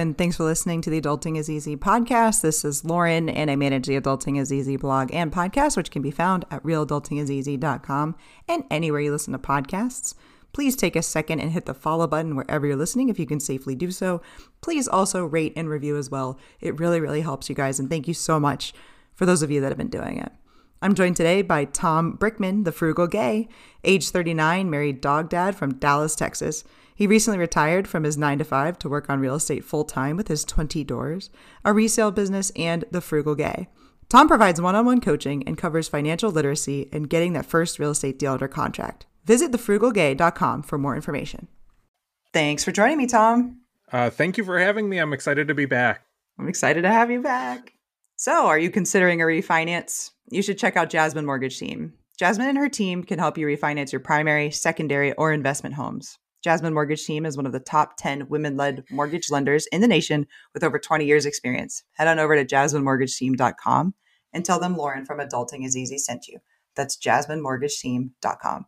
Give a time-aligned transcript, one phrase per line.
[0.00, 2.40] and thanks for listening to the Adulting is Easy podcast.
[2.40, 6.00] This is Lauren, and I manage the Adulting is Easy blog and podcast, which can
[6.00, 8.16] be found at realadultingiseasy.com
[8.48, 10.14] and anywhere you listen to podcasts.
[10.54, 13.40] Please take a second and hit the follow button wherever you're listening if you can
[13.40, 14.22] safely do so.
[14.62, 16.38] Please also rate and review as well.
[16.62, 18.72] It really, really helps you guys, and thank you so much
[19.14, 20.32] for those of you that have been doing it.
[20.80, 23.50] I'm joined today by Tom Brickman, the frugal gay,
[23.84, 26.64] age 39, married dog dad from Dallas, Texas.
[27.00, 30.18] He recently retired from his 9 to 5 to work on real estate full time
[30.18, 31.30] with his 20 doors,
[31.64, 33.68] a resale business, and the frugal gay.
[34.10, 37.92] Tom provides one on one coaching and covers financial literacy and getting that first real
[37.92, 39.06] estate deal under contract.
[39.24, 41.48] Visit thefrugalgay.com for more information.
[42.34, 43.62] Thanks for joining me, Tom.
[43.90, 44.98] Uh, thank you for having me.
[44.98, 46.04] I'm excited to be back.
[46.38, 47.72] I'm excited to have you back.
[48.16, 50.10] So, are you considering a refinance?
[50.28, 51.94] You should check out Jasmine Mortgage Team.
[52.18, 56.18] Jasmine and her team can help you refinance your primary, secondary, or investment homes.
[56.42, 59.88] Jasmine Mortgage Team is one of the top 10 women led mortgage lenders in the
[59.88, 61.82] nation with over 20 years' experience.
[61.92, 63.94] Head on over to jasminemortgageteam.com
[64.32, 66.38] and tell them Lauren from Adulting is Easy sent you.
[66.76, 68.66] That's jasminemortgageteam.com.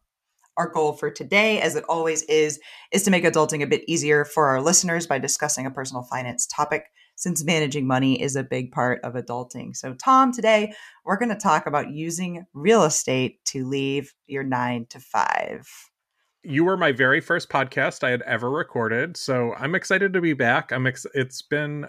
[0.58, 2.60] Our goal for today, as it always is,
[2.92, 6.46] is to make adulting a bit easier for our listeners by discussing a personal finance
[6.46, 9.74] topic, since managing money is a big part of adulting.
[9.74, 14.86] So, Tom, today we're going to talk about using real estate to leave your nine
[14.90, 15.66] to five.
[16.44, 20.32] You were my very first podcast I had ever recorded, so I'm excited to be
[20.32, 20.72] back.
[20.72, 21.86] I'm ex- it's been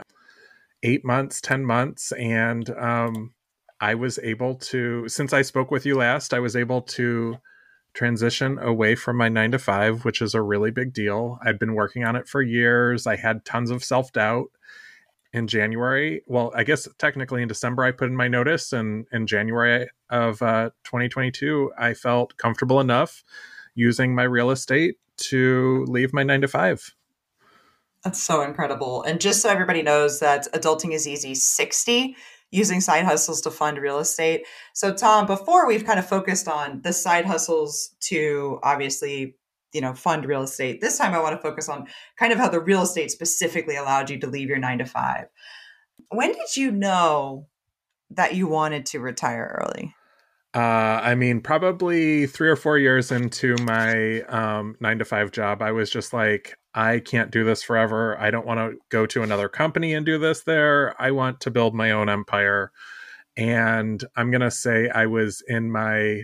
[0.83, 3.33] eight months, ten months, and um,
[3.81, 7.37] I was able to since I spoke with you last, I was able to
[7.95, 11.39] transition away from my nine to five, which is a really big deal.
[11.43, 13.07] I'd been working on it for years.
[13.07, 14.49] I had tons of self doubt.
[15.33, 19.25] In January, well, I guess technically in December, I put in my notice, and in
[19.25, 23.23] January of uh, 2022, I felt comfortable enough
[23.75, 26.93] using my real estate to leave my nine to five.
[28.03, 29.03] That's so incredible.
[29.03, 32.15] And just so everybody knows that Adulting is Easy 60
[32.52, 34.45] using side hustles to fund real estate.
[34.73, 39.36] So, Tom, before we've kind of focused on the side hustles to obviously,
[39.73, 41.87] you know, fund real estate, this time I want to focus on
[42.19, 45.25] kind of how the real estate specifically allowed you to leave your nine to five.
[46.09, 47.48] When did you know
[48.11, 49.95] that you wanted to retire early?
[50.55, 55.64] Uh, I mean, probably three or four years into my um, nine to five job,
[55.64, 58.19] I was just like, I can't do this forever.
[58.19, 60.99] I don't want to go to another company and do this there.
[61.02, 62.71] I want to build my own empire.
[63.36, 66.23] And I'm going to say I was in my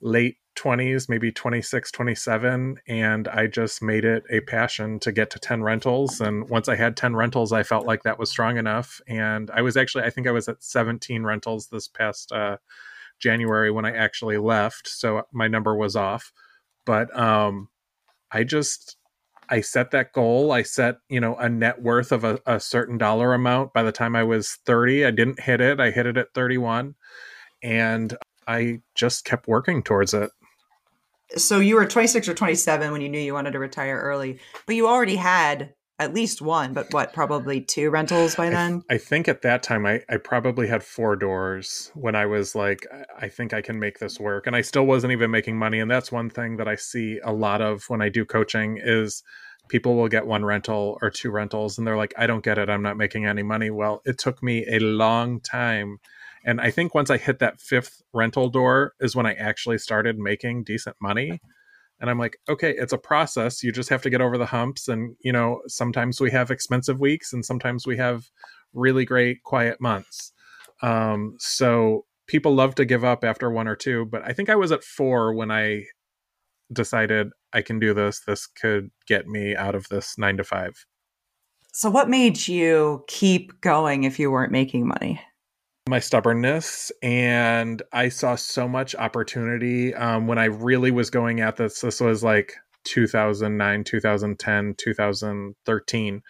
[0.00, 2.78] late 20s, maybe 26, 27.
[2.88, 6.20] And I just made it a passion to get to 10 rentals.
[6.20, 9.00] And once I had 10 rentals, I felt like that was strong enough.
[9.06, 12.56] And I was actually, I think I was at 17 rentals this past uh,
[13.20, 14.88] January when I actually left.
[14.88, 16.32] So my number was off.
[16.86, 17.68] But um,
[18.30, 18.96] I just,
[19.48, 20.52] I set that goal.
[20.52, 23.92] I set, you know, a net worth of a, a, certain dollar amount by the
[23.92, 25.06] time I was 30.
[25.06, 25.80] I didn't hit it.
[25.80, 26.94] I hit it at 31.
[27.62, 28.16] And
[28.46, 30.30] I just kept working towards it.
[31.36, 34.76] So you were 26 or 27 when you knew you wanted to retire early, but
[34.76, 38.82] you already had at least one, but what, probably two rentals by then?
[38.90, 42.54] I, I, think at that time I, I probably had four doors when I was
[42.54, 44.46] like, I think I can make this work.
[44.46, 45.78] And I still wasn't even making money.
[45.78, 49.22] And that's one thing that I see a lot of when I do coaching is
[49.68, 52.68] people will get one rental or two rentals and they're like, I don't get it.
[52.68, 53.70] I'm not making any money.
[53.70, 55.98] Well, it took me a long time.
[56.44, 60.18] And I think once I hit that fifth rental door is when I actually started
[60.18, 61.40] making decent money
[62.04, 63.62] and i'm like okay it's a process.
[63.62, 64.88] You just have to get over the humps.
[64.88, 68.24] And you know sometimes we have expensive weeks and sometimes we have
[68.74, 70.32] really great quiet months.
[70.82, 74.56] Um, so people love to give up after one or two but i think i
[74.56, 75.84] was at four when i
[76.72, 78.20] decided i can do this.
[78.26, 80.84] This could get me out of this nine to five.
[81.72, 85.20] So what made you keep going if you weren't making money
[85.86, 91.56] my stubbornness and i saw so much opportunity um, when i really was going at
[91.56, 92.54] this this was like
[92.84, 96.22] 2009 2010 2013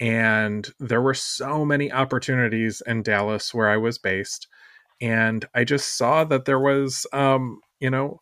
[0.00, 4.48] and there were so many opportunities in dallas where i was based
[5.00, 8.20] and i just saw that there was um, you know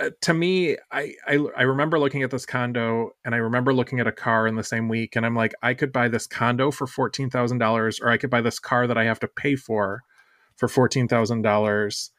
[0.00, 4.00] uh, to me I, I i remember looking at this condo and i remember looking
[4.00, 6.70] at a car in the same week and i'm like i could buy this condo
[6.70, 10.02] for $14000 or i could buy this car that i have to pay for
[10.56, 12.10] for $14000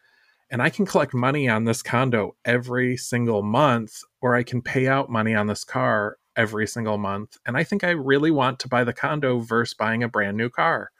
[0.51, 4.87] and i can collect money on this condo every single month or i can pay
[4.87, 7.37] out money on this car every single month.
[7.45, 10.49] And i think i really want to buy the condo versus buying a brand new
[10.49, 10.91] car.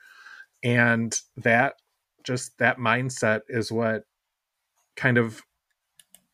[0.64, 1.74] And that
[2.24, 4.04] just that mindset is what
[4.96, 5.42] kind of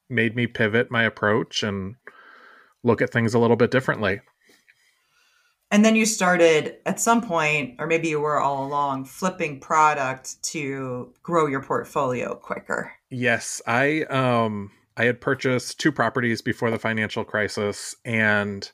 [0.09, 1.95] made me pivot my approach and
[2.83, 4.21] look at things a little bit differently.
[5.71, 10.43] And then you started at some point, or maybe you were all along, flipping product
[10.43, 12.91] to grow your portfolio quicker.
[13.09, 18.69] Yes, I um I had purchased two properties before the financial crisis and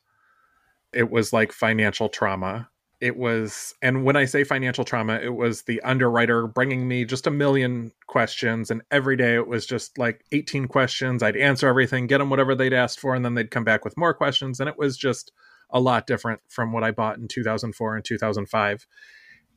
[0.92, 2.68] it was like financial trauma.
[3.00, 7.28] It was and when I say financial trauma, it was the underwriter bringing me just
[7.28, 11.22] a million questions and every day it was just like 18 questions.
[11.22, 13.98] I'd answer everything, get them whatever they'd asked for and then they'd come back with
[13.98, 15.32] more questions and it was just
[15.70, 18.88] a lot different from what I bought in 2004 and 2005.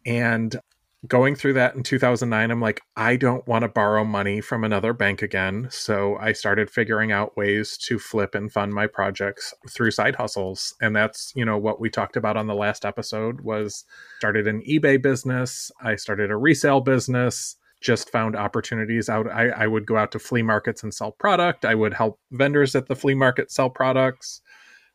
[0.06, 0.60] And
[1.06, 4.92] going through that in 2009, I'm like, I don't want to borrow money from another
[4.92, 5.68] bank again.
[5.70, 10.74] So I started figuring out ways to flip and fund my projects through side hustles.
[10.80, 13.84] And that's, you know, what we talked about on the last episode was
[14.18, 15.70] started an eBay business.
[15.80, 19.26] I started a resale business just found opportunities out.
[19.26, 21.64] I, I, would go out to flea markets and sell product.
[21.64, 24.42] I would help vendors at the flea market sell products.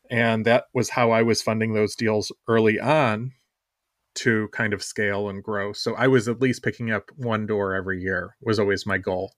[0.10, 3.32] And that was how I was funding those deals early on
[4.16, 5.74] to kind of scale and grow.
[5.74, 9.34] So I was at least picking up one door every year was always my goal.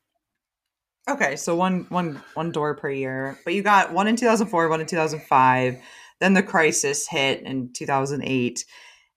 [1.09, 3.39] Okay, so one one one door per year.
[3.45, 5.77] But you got one in 2004, one in 2005.
[6.19, 8.65] Then the crisis hit in 2008.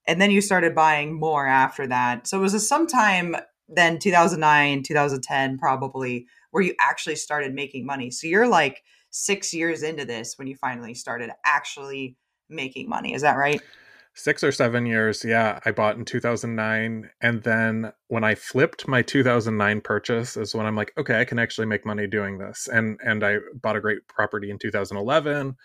[0.07, 2.27] And then you started buying more after that.
[2.27, 3.37] So it was a sometime
[3.69, 8.11] then 2009, 2010 probably where you actually started making money.
[8.11, 12.17] So you're like six years into this when you finally started actually
[12.49, 13.15] making money.
[13.15, 13.61] Is that right?
[14.15, 15.25] Six or seven years.
[15.25, 15.61] Yeah.
[15.65, 17.11] I bought in 2009.
[17.21, 21.39] And then when I flipped my 2009 purchase is when I'm like, okay, I can
[21.39, 22.69] actually make money doing this.
[22.69, 25.57] And, and I bought a great property in 2011.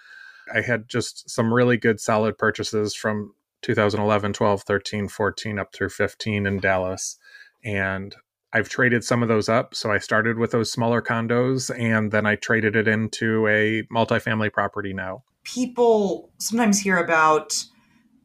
[0.54, 3.34] I had just some really good solid purchases from
[3.64, 7.18] 2011, 12, 13, 14 up through 15 in Dallas.
[7.64, 8.16] And
[8.56, 9.76] I've traded some of those up.
[9.76, 14.54] So I started with those smaller condos and then I traded it into a multifamily
[14.54, 15.24] property now.
[15.44, 17.62] People sometimes hear about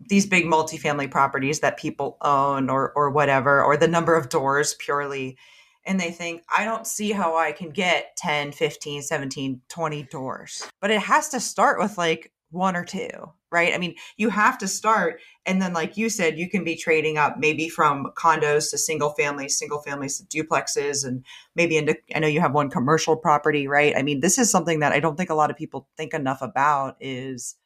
[0.09, 4.75] these big multifamily properties that people own or or whatever or the number of doors
[4.79, 5.37] purely
[5.85, 10.62] and they think I don't see how I can get 10, 15, 17, 20 doors.
[10.81, 13.11] But it has to start with like one or two,
[13.50, 13.75] right?
[13.75, 15.20] I mean, you have to start.
[15.47, 19.11] And then, like you said, you can be trading up maybe from condos to single
[19.11, 21.25] families, single families to duplexes, and
[21.55, 23.97] maybe into, I know you have one commercial property, right?
[23.97, 26.43] I mean, this is something that I don't think a lot of people think enough
[26.43, 27.56] about is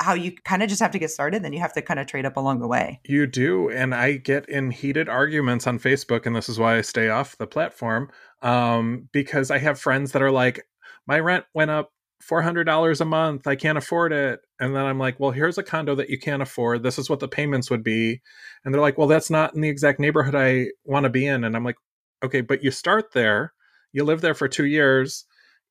[0.00, 2.06] how you kind of just have to get started then you have to kind of
[2.06, 6.24] trade up along the way you do and i get in heated arguments on facebook
[6.24, 8.10] and this is why i stay off the platform
[8.42, 10.64] um, because i have friends that are like
[11.06, 11.92] my rent went up
[12.22, 13.46] $400 a month.
[13.46, 14.40] I can't afford it.
[14.60, 16.82] And then I'm like, well, here's a condo that you can't afford.
[16.82, 18.20] This is what the payments would be.
[18.64, 21.44] And they're like, well, that's not in the exact neighborhood I want to be in.
[21.44, 21.76] And I'm like,
[22.24, 23.52] okay, but you start there,
[23.92, 25.24] you live there for two years,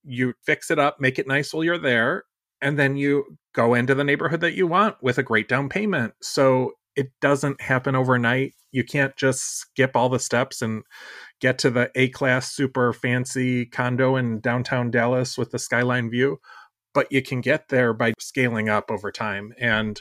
[0.03, 2.23] you fix it up, make it nice while you're there.
[2.61, 6.13] And then you go into the neighborhood that you want with a great down payment.
[6.21, 8.53] So it doesn't happen overnight.
[8.77, 10.83] You can't just skip all the steps and
[11.41, 16.37] get to the A class super fancy condo in downtown Dallas with the skyline view,
[16.93, 19.51] but you can get there by scaling up over time.
[19.59, 19.99] And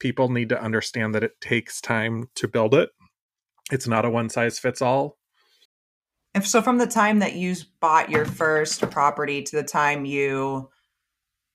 [0.00, 2.88] people need to understand that it takes time to build it.
[3.70, 5.18] It's not a one size fits all.
[6.32, 10.70] And so, from the time that you bought your first property to the time you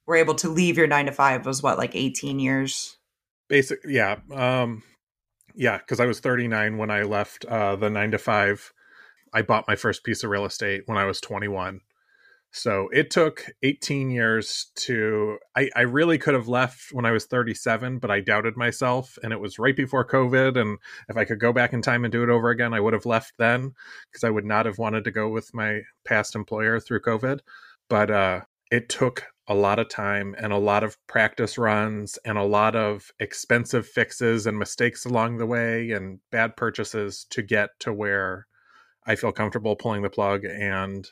[0.05, 2.95] were able to leave your nine to five was what, like 18 years?
[3.49, 4.17] Basic, yeah.
[4.31, 4.83] Um,
[5.55, 8.73] yeah, because I was 39 when I left uh, the nine to five
[9.33, 11.81] I bought my first piece of real estate when I was 21.
[12.55, 15.39] So it took 18 years to.
[15.57, 19.17] I, I really could have left when I was 37, but I doubted myself.
[19.23, 20.55] And it was right before COVID.
[20.55, 20.77] And
[21.09, 23.07] if I could go back in time and do it over again, I would have
[23.07, 23.73] left then
[24.11, 27.39] because I would not have wanted to go with my past employer through COVID.
[27.89, 28.41] But uh,
[28.71, 32.75] it took a lot of time and a lot of practice runs and a lot
[32.75, 38.47] of expensive fixes and mistakes along the way and bad purchases to get to where
[39.05, 41.05] I feel comfortable pulling the plug and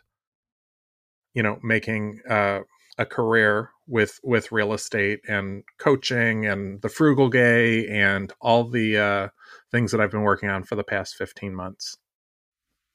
[1.33, 2.61] you know making uh,
[2.97, 8.97] a career with with real estate and coaching and the frugal gay and all the
[8.97, 9.27] uh,
[9.71, 11.97] things that I've been working on for the past 15 months.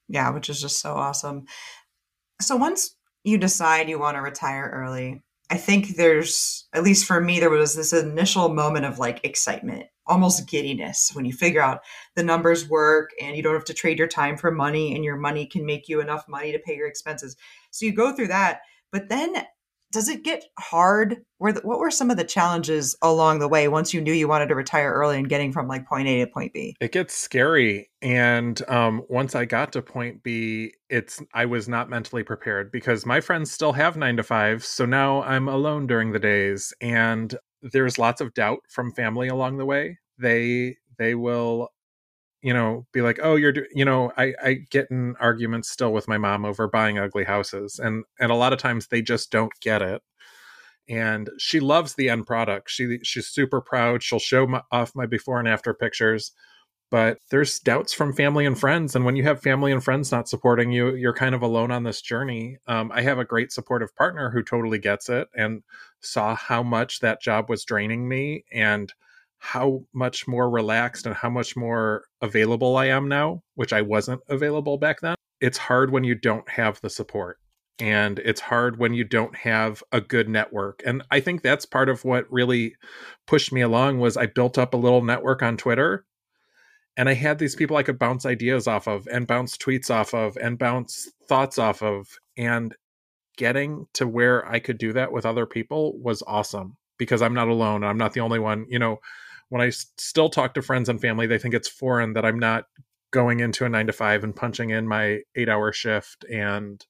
[0.09, 1.45] Yeah, which is just so awesome.
[2.41, 2.96] So once
[3.27, 7.49] you decide you want to retire early, I think there's at least for me there
[7.49, 11.81] was this initial moment of like excitement almost giddiness when you figure out
[12.15, 15.17] the numbers work and you don't have to trade your time for money and your
[15.17, 17.35] money can make you enough money to pay your expenses.
[17.71, 19.35] So you go through that, but then
[19.91, 21.23] does it get hard?
[21.37, 24.47] Where what were some of the challenges along the way once you knew you wanted
[24.49, 26.75] to retire early and getting from like point A to point B?
[26.79, 31.89] It gets scary, and um, once I got to point B, it's I was not
[31.89, 36.11] mentally prepared because my friends still have nine to five, so now I'm alone during
[36.11, 39.97] the days, and there's lots of doubt from family along the way.
[40.19, 41.69] They they will
[42.47, 46.07] you know be like oh you're you know i i get in arguments still with
[46.07, 49.51] my mom over buying ugly houses and and a lot of times they just don't
[49.59, 50.01] get it
[50.87, 55.05] and she loves the end product she she's super proud she'll show my, off my
[55.05, 56.31] before and after pictures
[56.89, 60.29] but there's doubts from family and friends and when you have family and friends not
[60.29, 63.93] supporting you you're kind of alone on this journey um, i have a great supportive
[63.93, 65.63] partner who totally gets it and
[65.99, 68.93] saw how much that job was draining me and
[69.39, 74.21] how much more relaxed and how much more available i am now which i wasn't
[74.29, 77.37] available back then it's hard when you don't have the support
[77.79, 81.89] and it's hard when you don't have a good network and i think that's part
[81.89, 82.75] of what really
[83.27, 86.03] pushed me along was i built up a little network on twitter
[86.97, 90.15] and I had these people I could bounce ideas off of and bounce tweets off
[90.15, 92.07] of and bounce thoughts off of.
[92.35, 92.75] And
[93.37, 97.47] getting to where I could do that with other people was awesome because I'm not
[97.47, 97.83] alone.
[97.83, 98.65] I'm not the only one.
[98.67, 98.97] You know,
[99.49, 102.65] when I still talk to friends and family, they think it's foreign that I'm not
[103.11, 106.85] going into a nine to five and punching in my eight hour shift and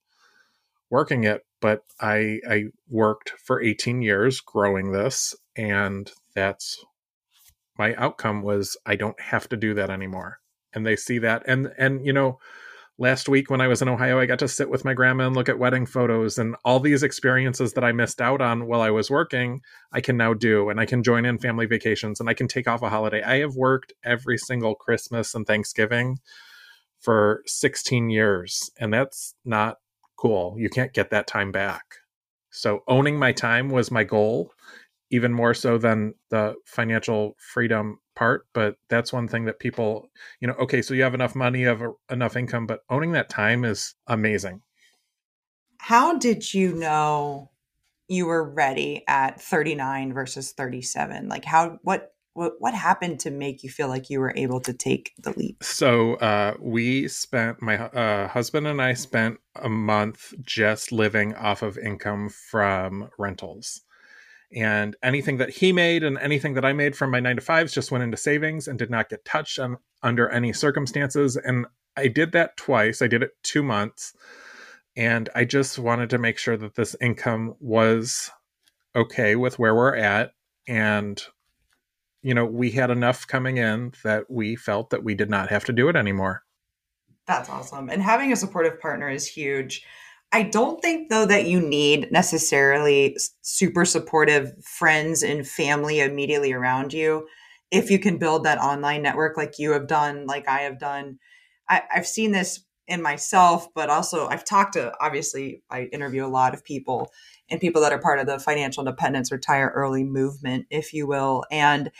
[0.89, 1.45] working it.
[1.59, 6.83] But I I worked for 18 years growing this, and that's
[7.77, 10.39] my outcome was I don't have to do that anymore.
[10.73, 11.43] And they see that.
[11.47, 12.39] And and you know,
[12.99, 15.35] last week when I was in Ohio, I got to sit with my grandma and
[15.35, 18.89] look at wedding photos and all these experiences that I missed out on while I
[18.89, 19.61] was working,
[19.91, 20.69] I can now do.
[20.69, 23.21] And I can join in family vacations and I can take off a holiday.
[23.21, 26.17] I have worked every single Christmas and Thanksgiving
[26.99, 29.77] for 16 years, and that's not
[30.17, 30.55] cool.
[30.57, 31.83] You can't get that time back.
[32.49, 34.51] So owning my time was my goal
[35.09, 40.09] even more so than the financial freedom part but that's one thing that people
[40.41, 43.11] you know okay so you have enough money you have a, enough income but owning
[43.11, 44.61] that time is amazing.
[45.77, 47.51] How did you know
[48.07, 53.63] you were ready at 39 versus 37 like how what what, what happened to make
[53.63, 55.63] you feel like you were able to take the leap?
[55.63, 61.61] So uh, we spent my uh, husband and i spent a month just living off
[61.61, 63.81] of income from rentals
[64.53, 67.73] and anything that he made and anything that I made from my nine to fives
[67.73, 71.35] just went into savings and did not get touched on, under any circumstances.
[71.35, 71.65] And
[71.97, 73.01] I did that twice.
[73.01, 74.13] I did it two months.
[74.95, 78.31] And I just wanted to make sure that this income was
[78.95, 80.31] okay with where we're at.
[80.67, 81.21] And,
[82.23, 85.65] you know, we had enough coming in that we felt that we did not have
[85.65, 86.43] to do it anymore.
[87.27, 87.89] That's awesome.
[87.89, 89.85] And having a supportive partner is huge.
[90.31, 96.93] I don't think though that you need necessarily super supportive friends and family immediately around
[96.93, 97.27] you
[97.71, 101.19] if you can build that online network like you have done, like I have done.
[101.69, 106.27] I, I've seen this in myself, but also I've talked to obviously I interview a
[106.27, 107.11] lot of people
[107.49, 111.43] and people that are part of the financial independence retire early movement, if you will.
[111.51, 111.91] And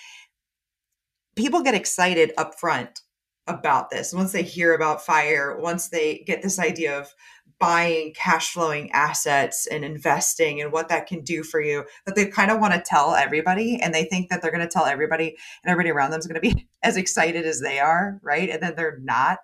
[1.36, 3.01] people get excited up front
[3.48, 4.13] about this.
[4.13, 7.13] Once they hear about fire, once they get this idea of
[7.60, 12.28] buying cash flowing assets and investing and what that can do for you that they
[12.28, 15.30] kind of want to tell everybody and they think that they're going to tell everybody
[15.64, 18.50] and everybody around them is going to be as excited as they are right?
[18.50, 19.40] And then they're not.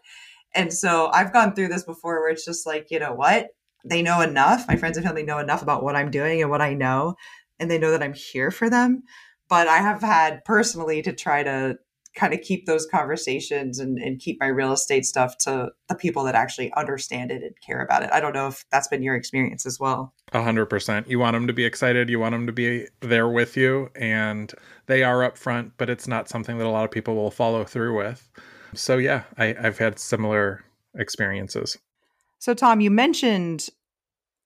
[0.53, 3.47] And so i've gone through this before where it's just like you know what?
[3.85, 4.67] They know enough.
[4.67, 7.15] My friends and family know enough about what i'm doing and what i know
[7.59, 9.03] and they know that i'm here for them.
[9.49, 11.77] But i have had personally to try to
[12.15, 16.23] kind of keep those conversations and, and keep my real estate stuff to the people
[16.23, 18.09] that actually understand it and care about it.
[18.13, 20.13] I don't know if that's been your experience as well.
[20.31, 21.09] A hundred percent.
[21.09, 22.09] You want them to be excited.
[22.09, 24.53] You want them to be there with you, and
[24.85, 27.63] they are up front, but it's not something that a lot of people will follow
[27.63, 28.29] through with.
[28.75, 30.63] So yeah, I, I've had similar
[30.95, 31.77] experiences.
[32.39, 33.69] So Tom, you mentioned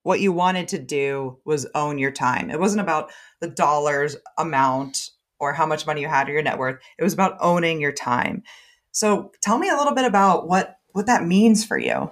[0.03, 2.49] what you wanted to do was own your time.
[2.49, 6.57] It wasn't about the dollars amount or how much money you had or your net
[6.57, 6.79] worth.
[6.97, 8.43] It was about owning your time.
[8.91, 12.09] So tell me a little bit about what what that means for you.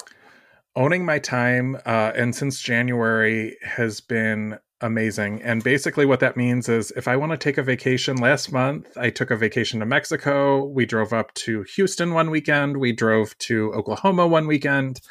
[0.76, 5.42] Owning my time, uh, and since January has been amazing.
[5.42, 8.96] And basically, what that means is if I want to take a vacation, last month
[8.98, 10.66] I took a vacation to Mexico.
[10.66, 12.78] We drove up to Houston one weekend.
[12.78, 15.02] We drove to Oklahoma one weekend.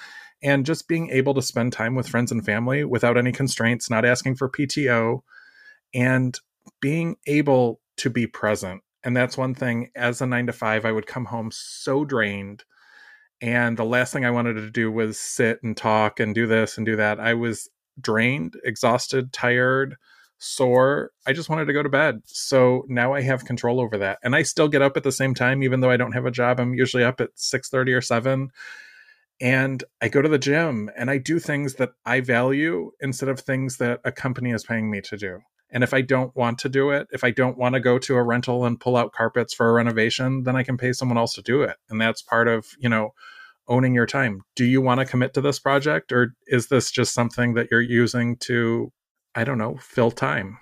[0.42, 4.04] And just being able to spend time with friends and family without any constraints, not
[4.04, 5.22] asking for PTO,
[5.94, 6.38] and
[6.80, 8.82] being able to be present.
[9.02, 12.64] And that's one thing as a nine to five, I would come home so drained.
[13.40, 16.76] And the last thing I wanted to do was sit and talk and do this
[16.76, 17.20] and do that.
[17.20, 17.68] I was
[18.00, 19.96] drained, exhausted, tired,
[20.38, 21.10] sore.
[21.26, 22.22] I just wanted to go to bed.
[22.24, 24.18] So now I have control over that.
[24.22, 26.30] And I still get up at the same time, even though I don't have a
[26.30, 26.58] job.
[26.58, 28.50] I'm usually up at 6 30 or 7
[29.40, 33.40] and I go to the gym and I do things that I value instead of
[33.40, 35.40] things that a company is paying me to do
[35.74, 38.14] And if I don't want to do it, if I don't want to go to
[38.14, 41.34] a rental and pull out carpets for a renovation, then I can pay someone else
[41.34, 41.76] to do it.
[41.90, 43.12] And that's part of, you know,
[43.66, 44.42] owning your time.
[44.54, 47.80] Do you want to commit to this project or is this just something that you're
[47.80, 48.92] using to,
[49.34, 50.58] I don't know, fill time?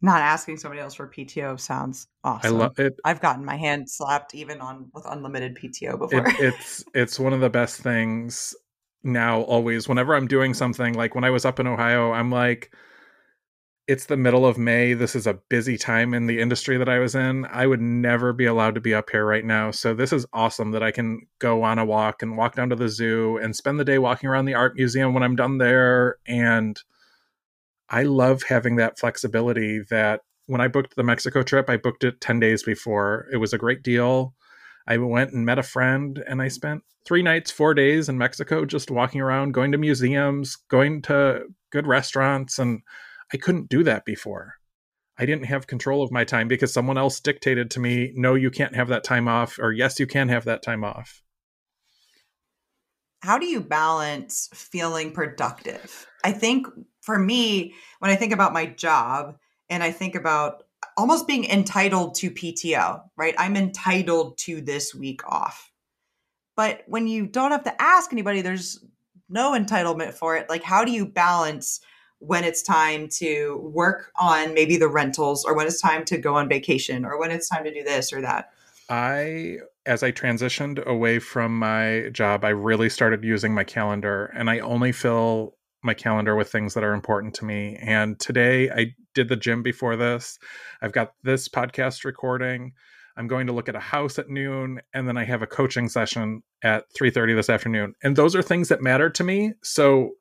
[0.00, 2.54] Not asking somebody else for PTO sounds awesome.
[2.54, 2.94] I love it.
[3.04, 6.28] I've gotten my hand slapped even on with unlimited PTO before.
[6.28, 8.54] It, it's it's one of the best things
[9.02, 12.72] now always whenever I'm doing something like when I was up in Ohio, I'm like
[13.88, 14.92] it's the middle of May.
[14.92, 17.46] This is a busy time in the industry that I was in.
[17.46, 19.70] I would never be allowed to be up here right now.
[19.70, 22.76] So this is awesome that I can go on a walk and walk down to
[22.76, 26.18] the zoo and spend the day walking around the art museum when I'm done there
[26.26, 26.78] and
[27.88, 32.20] I love having that flexibility that when I booked the Mexico trip, I booked it
[32.20, 33.26] 10 days before.
[33.32, 34.34] It was a great deal.
[34.86, 38.66] I went and met a friend and I spent three nights, four days in Mexico
[38.66, 42.58] just walking around, going to museums, going to good restaurants.
[42.58, 42.82] And
[43.32, 44.54] I couldn't do that before.
[45.18, 48.50] I didn't have control of my time because someone else dictated to me, no, you
[48.50, 51.22] can't have that time off, or yes, you can have that time off.
[53.22, 56.06] How do you balance feeling productive?
[56.22, 56.68] I think
[57.00, 59.36] for me, when I think about my job
[59.68, 60.62] and I think about
[60.96, 63.34] almost being entitled to PTO, right?
[63.36, 65.72] I'm entitled to this week off.
[66.56, 68.84] But when you don't have to ask anybody, there's
[69.28, 70.48] no entitlement for it.
[70.48, 71.80] Like, how do you balance
[72.20, 76.34] when it's time to work on maybe the rentals or when it's time to go
[76.34, 78.50] on vacation or when it's time to do this or that?
[78.90, 84.48] I, as I transitioned away from my job, I really started using my calendar and
[84.48, 87.76] I only fill my calendar with things that are important to me.
[87.80, 90.38] And today I did the gym before this.
[90.82, 92.72] I've got this podcast recording.
[93.16, 95.88] I'm going to look at a house at noon and then I have a coaching
[95.88, 97.94] session at 3:30 this afternoon.
[98.02, 99.54] And those are things that matter to me.
[99.62, 100.12] So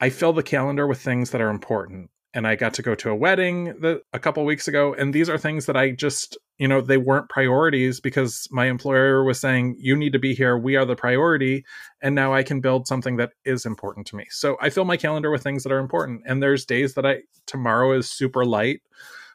[0.00, 3.10] I fill the calendar with things that are important and I got to go to
[3.10, 4.94] a wedding the, a couple weeks ago.
[4.94, 9.24] And these are things that I just, you know, they weren't priorities because my employer
[9.24, 10.56] was saying, you need to be here.
[10.56, 11.64] We are the priority.
[12.02, 14.26] And now I can build something that is important to me.
[14.30, 16.22] So I fill my calendar with things that are important.
[16.26, 18.82] And there's days that I, tomorrow is super light.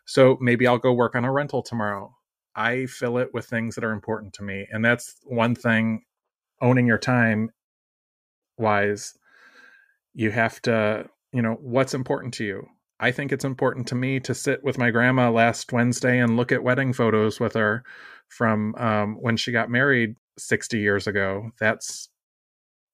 [0.05, 2.15] So maybe I'll go work on a rental tomorrow.
[2.55, 4.67] I fill it with things that are important to me.
[4.71, 6.03] And that's one thing
[6.61, 7.49] owning your time
[8.57, 9.17] wise.
[10.13, 12.67] You have to, you know, what's important to you
[13.03, 16.53] I think it's important to me to sit with my grandma last Wednesday and look
[16.53, 17.83] at wedding photos with her
[18.29, 21.51] from um, when she got married 60 years ago.
[21.59, 22.07] That's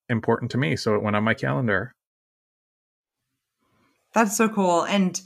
[0.09, 0.75] important to me.
[0.77, 1.93] So it went on my calendar.
[4.15, 4.83] That's so cool.
[4.85, 5.21] And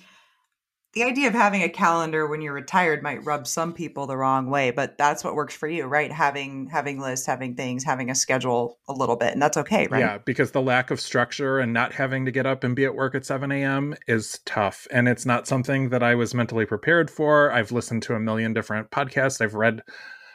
[0.94, 4.50] the idea of having a calendar when you're retired might rub some people the wrong
[4.50, 6.12] way, but that's what works for you, right?
[6.12, 10.00] Having having lists, having things, having a schedule a little bit, and that's okay, right?
[10.00, 12.96] Yeah, because the lack of structure and not having to get up and be at
[12.96, 13.96] work at 7 a.m.
[14.08, 14.88] is tough.
[14.92, 17.52] And it's not something that I was mentally prepared for.
[17.52, 19.82] I've listened to a million different podcasts, I've read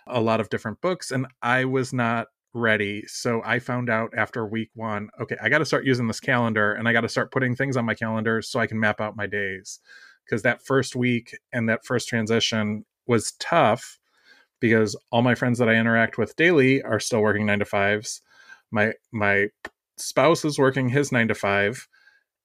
[0.09, 3.05] a lot of different books, and I was not ready.
[3.07, 6.73] So I found out after week one, okay, I got to start using this calendar
[6.73, 9.17] and I got to start putting things on my calendar so I can map out
[9.17, 9.79] my days
[10.29, 13.99] because that first week and that first transition was tough
[14.61, 18.21] because all my friends that I interact with daily are still working nine to fives.
[18.71, 19.49] My my
[19.97, 21.89] spouse is working his nine to five,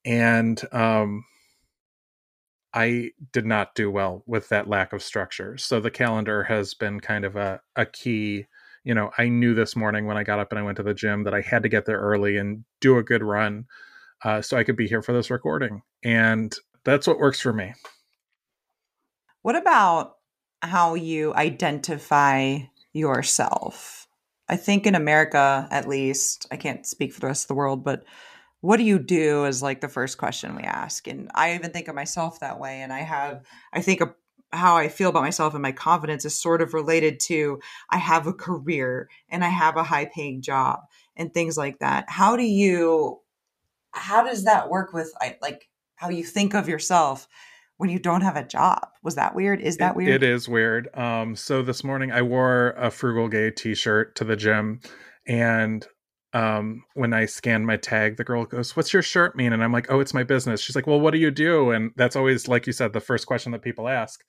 [0.05, 1.25] and um,
[2.73, 5.57] I did not do well with that lack of structure.
[5.57, 8.45] So the calendar has been kind of a, a key.
[8.83, 10.93] You know, I knew this morning when I got up and I went to the
[10.93, 13.65] gym that I had to get there early and do a good run
[14.23, 15.81] uh, so I could be here for this recording.
[16.03, 17.73] And that's what works for me.
[19.41, 20.15] What about
[20.61, 22.59] how you identify
[22.93, 24.07] yourself?
[24.47, 27.83] I think in America, at least, I can't speak for the rest of the world,
[27.83, 28.03] but
[28.61, 31.07] what do you do is like the first question we ask.
[31.07, 32.81] And I even think of myself that way.
[32.81, 33.43] And I have,
[33.73, 34.13] I think of
[34.53, 38.25] how I feel about myself and my confidence is sort of related to I have
[38.25, 40.79] a career and I have a high paying job
[41.17, 42.05] and things like that.
[42.07, 43.19] How do you,
[43.91, 47.27] how does that work with like how you think of yourself
[47.77, 48.87] when you don't have a job.
[49.03, 49.61] Was that weird?
[49.61, 50.23] Is that it, weird?
[50.23, 50.95] It is weird.
[50.95, 54.79] Um, so this morning I wore a Frugal Gay t-shirt to the gym
[55.27, 55.85] and
[56.33, 59.53] um, when I scanned my tag, the girl goes, What's your shirt mean?
[59.53, 60.61] And I'm like, Oh, it's my business.
[60.61, 61.71] She's like, Well, what do you do?
[61.71, 64.23] And that's always, like you said, the first question that people ask.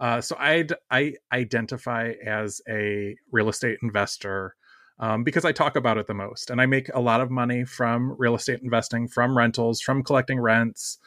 [0.00, 4.56] Uh, so I I identify as a real estate investor
[4.98, 7.64] um, because I talk about it the most, and I make a lot of money
[7.64, 10.98] from real estate investing, from rentals, from collecting rents,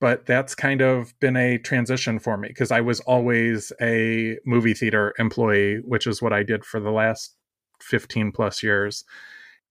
[0.00, 4.74] but that's kind of been a transition for me because I was always a movie
[4.74, 7.36] theater employee, which is what I did for the last
[7.80, 9.04] 15 plus years.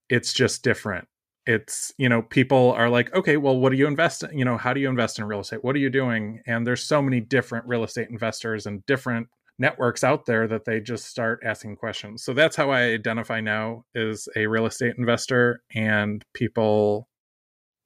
[0.10, 1.08] It's just different.
[1.46, 4.58] it's you know people are like okay well what do you invest in you know
[4.58, 7.20] how do you invest in real estate what are you doing and there's so many
[7.20, 9.28] different real estate investors and different
[9.60, 13.84] networks out there that they just start asking questions so that's how i identify now
[13.96, 17.08] as a real estate investor and people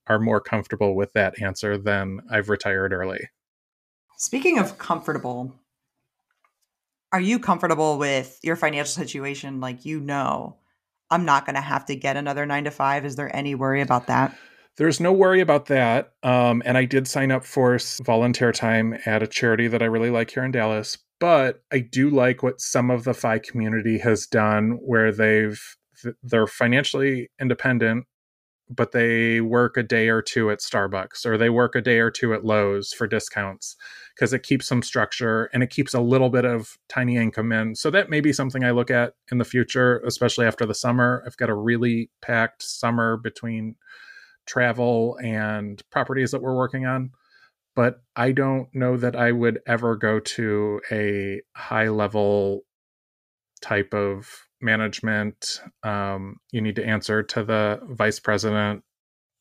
[0.07, 3.29] are more comfortable with that answer than i've retired early
[4.17, 5.53] speaking of comfortable
[7.11, 10.57] are you comfortable with your financial situation like you know
[11.09, 13.05] I'm not going to have to get another nine to five.
[13.05, 14.35] Is there any worry about that?
[14.77, 16.13] There's no worry about that.
[16.21, 20.11] Um, and I did sign up for volunteer time at a charity that I really
[20.11, 20.97] like here in Dallas.
[21.19, 25.61] But I do like what some of the FI community has done, where they've
[26.21, 28.05] they're financially independent
[28.69, 32.11] but they work a day or two at Starbucks or they work a day or
[32.11, 33.75] two at Lowe's for discounts
[34.15, 37.75] because it keeps some structure and it keeps a little bit of tiny income in.
[37.75, 41.23] So that may be something I look at in the future, especially after the summer.
[41.25, 43.75] I've got a really packed summer between
[44.45, 47.11] travel and properties that we're working on.
[47.77, 52.63] But I don't know that I would ever go to a high level
[53.61, 54.27] type of
[54.61, 58.83] management, um, you need to answer to the vice president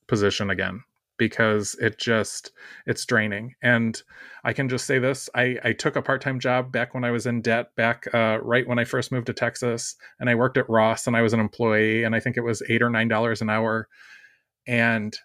[0.07, 0.83] position again
[1.19, 2.53] because it just
[2.85, 3.55] it's draining.
[3.63, 4.01] And
[4.45, 7.27] i can just say this i i took a part-time job back when i was
[7.27, 10.71] in debt back uh, right when i first moved to texas and i worked at
[10.71, 13.41] ross and i was an employee and i think it was eight or nine dollars
[13.41, 13.89] an hour.
[14.69, 15.17] And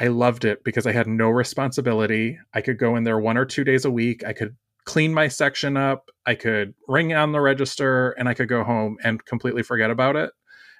[0.00, 3.44] i loved it because i had no responsibility i could go in there one or
[3.44, 7.40] two days a week i could clean my section up, I could ring on the
[7.40, 10.32] register, and I could go home and completely forget about it.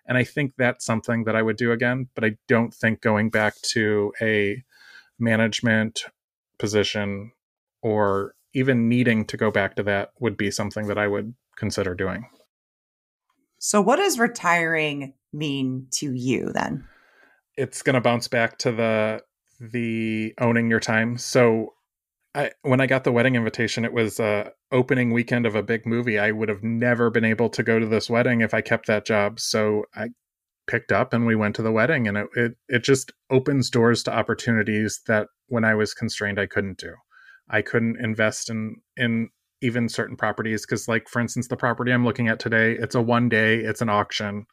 [0.06, 3.30] And I think that's something that I would do again, but I don't think going
[3.30, 4.64] back to a
[5.18, 6.02] management
[6.59, 7.33] position
[7.83, 11.94] or even needing to go back to that would be something that I would consider
[11.94, 12.26] doing.
[13.59, 16.88] So, what does retiring mean to you then?
[17.60, 19.22] It's going to bounce back to the
[19.60, 21.18] the owning your time.
[21.18, 21.74] So
[22.34, 25.84] I, when I got the wedding invitation, it was uh, opening weekend of a big
[25.84, 26.18] movie.
[26.18, 29.04] I would have never been able to go to this wedding if I kept that
[29.04, 29.40] job.
[29.40, 30.08] So I
[30.66, 34.02] picked up and we went to the wedding, and it it, it just opens doors
[34.04, 36.94] to opportunities that when I was constrained, I couldn't do.
[37.50, 39.28] I couldn't invest in in
[39.60, 43.02] even certain properties because, like for instance, the property I'm looking at today, it's a
[43.02, 44.46] one day, it's an auction.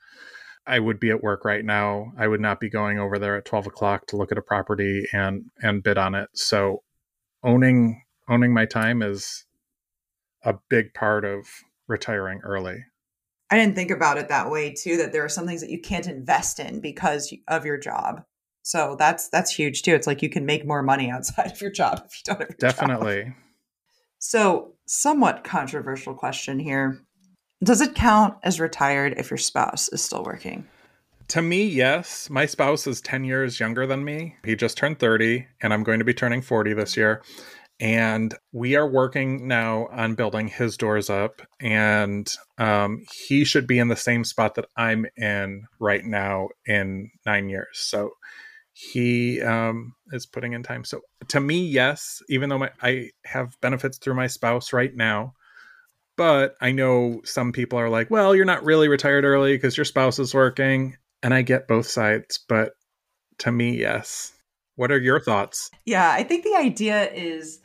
[0.67, 2.11] I would be at work right now.
[2.17, 5.05] I would not be going over there at 12 o'clock to look at a property
[5.13, 6.29] and and bid on it.
[6.33, 6.83] So
[7.43, 9.45] owning owning my time is
[10.43, 11.47] a big part of
[11.87, 12.83] retiring early.
[13.49, 15.79] I didn't think about it that way too that there are some things that you
[15.79, 18.23] can't invest in because of your job.
[18.63, 19.95] So that's that's huge too.
[19.95, 22.57] It's like you can make more money outside of your job if you don't have
[22.57, 23.23] Definitely.
[23.23, 23.33] Job.
[24.19, 27.05] So, somewhat controversial question here.
[27.63, 30.67] Does it count as retired if your spouse is still working?
[31.29, 32.29] To me, yes.
[32.29, 34.35] My spouse is 10 years younger than me.
[34.45, 37.23] He just turned 30, and I'm going to be turning 40 this year.
[37.79, 41.41] And we are working now on building his doors up.
[41.59, 47.09] And um, he should be in the same spot that I'm in right now in
[47.25, 47.67] nine years.
[47.73, 48.11] So
[48.73, 50.83] he um, is putting in time.
[50.83, 55.33] So to me, yes, even though my, I have benefits through my spouse right now,
[56.17, 59.85] but I know some people are like, well, you're not really retired early because your
[59.85, 62.73] spouse is working and I get both sides, but
[63.39, 64.33] to me, yes.
[64.75, 65.71] What are your thoughts?
[65.85, 67.59] Yeah, I think the idea is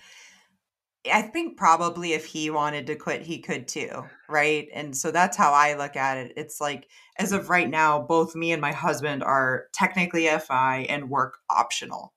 [1.10, 4.68] I think probably if he wanted to quit, he could too, right?
[4.72, 6.32] And so that's how I look at it.
[6.36, 6.86] It's like,
[7.18, 12.14] as of right now, both me and my husband are technically FI and work optional.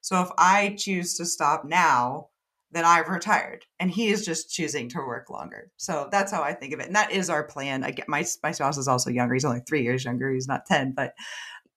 [0.00, 2.30] So if I choose to stop now,
[2.74, 5.70] then I've retired, and he is just choosing to work longer.
[5.76, 7.84] So that's how I think of it, and that is our plan.
[7.84, 10.30] I get my my spouse is also younger; he's only three years younger.
[10.32, 11.14] He's not ten, but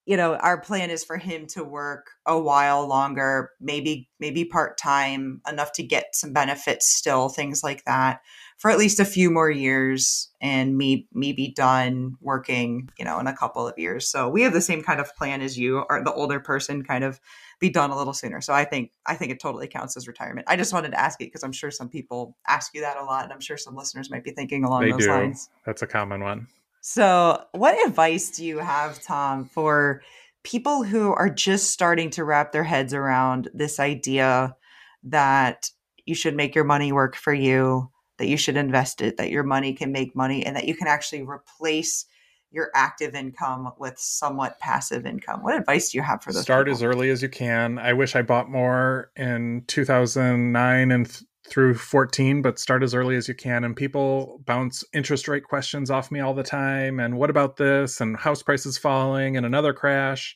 [0.07, 4.77] you know, our plan is for him to work a while longer, maybe maybe part
[4.77, 8.21] time, enough to get some benefits still, things like that,
[8.57, 13.19] for at least a few more years, and me me be done working, you know,
[13.19, 14.07] in a couple of years.
[14.09, 17.03] So we have the same kind of plan as you, are the older person kind
[17.03, 17.19] of
[17.59, 18.41] be done a little sooner.
[18.41, 20.47] So I think I think it totally counts as retirement.
[20.47, 23.03] I just wanted to ask it because I'm sure some people ask you that a
[23.03, 25.11] lot, and I'm sure some listeners might be thinking along they those do.
[25.11, 25.49] lines.
[25.65, 26.47] That's a common one.
[26.81, 30.01] So, what advice do you have, Tom, for
[30.43, 34.55] people who are just starting to wrap their heads around this idea
[35.03, 35.69] that
[36.05, 39.43] you should make your money work for you, that you should invest it, that your
[39.43, 42.05] money can make money, and that you can actually replace
[42.51, 45.43] your active income with somewhat passive income.
[45.43, 46.43] What advice do you have for those?
[46.43, 46.77] Start people?
[46.77, 47.77] as early as you can.
[47.77, 53.15] I wish I bought more in 2009 and th- through 14, but start as early
[53.15, 53.63] as you can.
[53.63, 56.99] And people bounce interest rate questions off me all the time.
[56.99, 58.01] And what about this?
[58.01, 60.35] And house prices falling and another crash.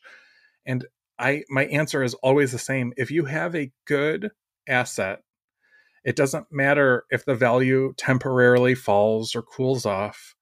[0.65, 0.86] And
[1.19, 2.93] I my answer is always the same.
[2.97, 4.32] If you have a good
[4.67, 5.19] asset,
[6.04, 10.36] it doesn't matter if the value temporarily falls or cools off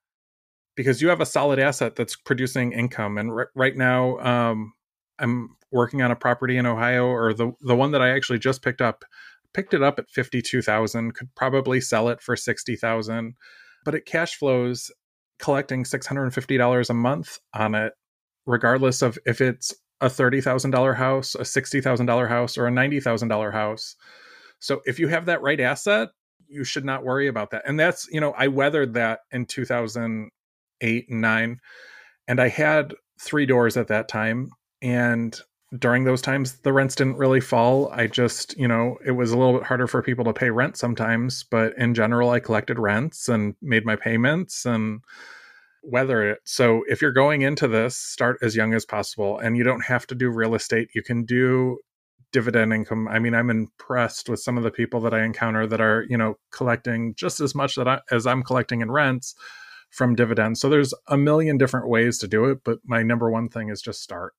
[0.80, 3.18] because you have a solid asset that's producing income.
[3.18, 4.72] And r- right now, um,
[5.18, 8.62] I'm working on a property in Ohio, or the the one that I actually just
[8.62, 9.04] picked up,
[9.52, 11.14] picked it up at fifty two thousand.
[11.14, 13.34] Could probably sell it for sixty thousand,
[13.84, 14.90] but it cash flows
[15.38, 17.92] collecting six hundred and fifty dollars a month on it,
[18.46, 22.66] regardless of if it's a thirty thousand dollar house, a sixty thousand dollar house, or
[22.66, 23.96] a ninety thousand dollar house.
[24.60, 26.08] So if you have that right asset,
[26.48, 27.64] you should not worry about that.
[27.66, 30.30] And that's you know I weathered that in two thousand
[30.80, 31.60] eight and nine,
[32.28, 34.50] and I had three doors at that time,
[34.82, 35.38] and
[35.78, 39.38] during those times the rents didn't really fall i just you know it was a
[39.38, 43.28] little bit harder for people to pay rent sometimes but in general i collected rents
[43.28, 45.00] and made my payments and
[45.82, 46.40] weather it.
[46.44, 50.06] So if you're going into this, start as young as possible and you don't have
[50.08, 50.88] to do real estate.
[50.94, 51.78] You can do
[52.32, 53.08] dividend income.
[53.08, 56.16] I mean, I'm impressed with some of the people that I encounter that are, you
[56.16, 59.34] know, collecting just as much that I, as I'm collecting in rents
[59.90, 60.60] from dividends.
[60.60, 63.82] So there's a million different ways to do it, but my number one thing is
[63.82, 64.34] just start.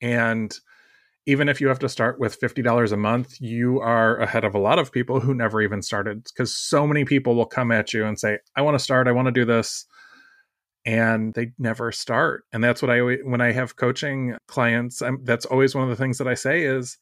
[0.00, 0.54] And
[1.26, 4.60] even if you have to start with $50 a month, you are ahead of a
[4.60, 8.04] lot of people who never even started because so many people will come at you
[8.04, 9.86] and say, I want to start, I want to do this
[10.86, 15.44] and they never start and that's what i when i have coaching clients I'm, that's
[15.44, 16.96] always one of the things that i say is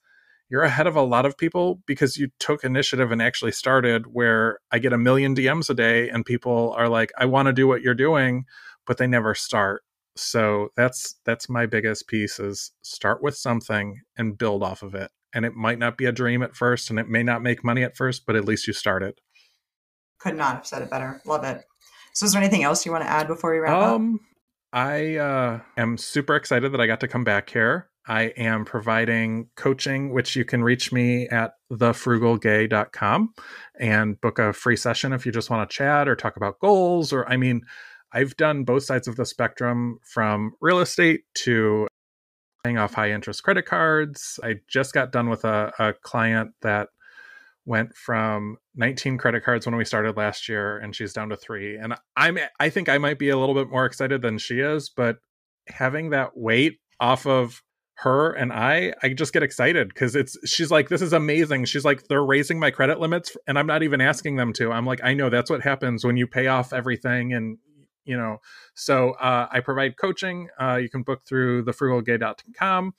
[0.55, 4.61] you're ahead of a lot of people because you took initiative and actually started where
[4.71, 7.67] i get a million dms a day and people are like i want to do
[7.67, 8.45] what you're doing
[8.87, 9.83] but they never start.
[10.17, 15.11] So that's that's my biggest piece is start with something and build off of it.
[15.33, 17.83] And it might not be a dream at first and it may not make money
[17.83, 19.21] at first but at least you started.
[20.21, 21.21] Could not have said it better.
[21.27, 21.65] Love it.
[22.13, 24.21] So, is there anything else you want to add before we wrap um, up?
[24.73, 27.89] I uh, am super excited that I got to come back here.
[28.07, 33.35] I am providing coaching, which you can reach me at thefrugalgay.com
[33.81, 37.13] and book a free session if you just want to chat or talk about goals.
[37.13, 37.63] Or, I mean,
[38.13, 41.89] I've done both sides of the spectrum from real estate to
[42.63, 44.39] paying off high interest credit cards.
[44.43, 46.89] I just got done with a, a client that
[47.67, 51.77] went from 19 credit cards when we started last year and she's down to 3
[51.79, 54.91] and I'm I think I might be a little bit more excited than she is
[54.91, 55.17] but
[55.69, 57.63] having that weight off of
[57.99, 61.65] her and I I just get excited cuz it's she's like this is amazing.
[61.67, 64.73] She's like they're raising my credit limits and I'm not even asking them to.
[64.73, 67.59] I'm like I know that's what happens when you pay off everything and
[68.05, 68.39] you know.
[68.75, 72.95] So uh, I provide coaching uh, you can book through thefrugalgay.com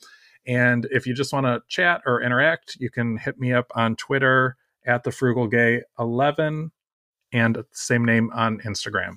[0.47, 3.95] and if you just want to chat or interact, you can hit me up on
[3.95, 6.71] Twitter at the Frugal Gay 11
[7.33, 9.15] and same name on Instagram.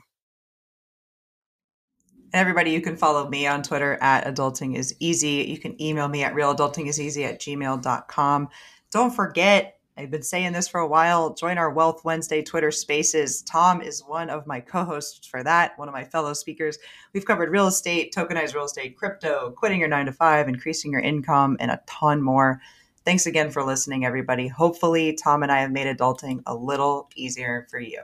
[2.34, 5.46] Everybody, you can follow me on Twitter at adulting is easy.
[5.48, 8.48] You can email me at realadultingiseasy at gmail.com.
[8.90, 11.32] Don't forget, I've been saying this for a while.
[11.32, 13.40] Join our Wealth Wednesday Twitter spaces.
[13.42, 16.78] Tom is one of my co hosts for that, one of my fellow speakers.
[17.14, 21.00] We've covered real estate, tokenized real estate, crypto, quitting your nine to five, increasing your
[21.00, 22.60] income, and a ton more.
[23.06, 24.48] Thanks again for listening, everybody.
[24.48, 28.02] Hopefully, Tom and I have made adulting a little easier for you.